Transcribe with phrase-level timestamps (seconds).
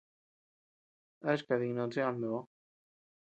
[1.29, 2.35] ¿A chikadinud chi a ndo?